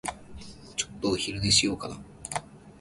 [0.75, 1.95] ちょっとお昼寝しようかな。